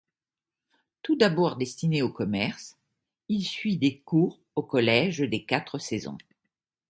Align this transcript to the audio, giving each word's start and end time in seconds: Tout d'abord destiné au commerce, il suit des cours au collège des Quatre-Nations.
Tout 1.03 1.15
d'abord 1.15 1.57
destiné 1.57 2.01
au 2.01 2.09
commerce, 2.11 2.75
il 3.29 3.43
suit 3.43 3.77
des 3.77 3.99
cours 3.99 4.41
au 4.55 4.63
collège 4.63 5.19
des 5.19 5.45
Quatre-Nations. 5.45 6.17